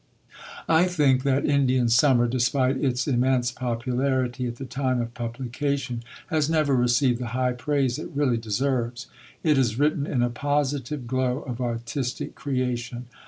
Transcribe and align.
I 0.67 0.85
think 0.85 1.21
that 1.21 1.45
Indian 1.45 1.87
Summer, 1.87 2.27
despite 2.27 2.75
its 2.83 3.07
immense 3.07 3.51
popularity 3.51 4.47
at 4.47 4.55
the 4.55 4.65
time 4.65 4.99
of 4.99 5.13
publication, 5.13 6.01
has 6.31 6.49
never 6.49 6.75
received 6.75 7.19
the 7.19 7.27
high 7.37 7.51
praise 7.53 7.99
it 7.99 8.09
really 8.15 8.37
deserves. 8.37 9.05
It 9.43 9.59
is 9.59 9.77
written 9.77 10.07
in 10.07 10.23
a 10.23 10.31
positive 10.31 11.05
glow 11.05 11.41
of 11.43 11.61
artistic 11.61 12.33
creation. 12.33 13.09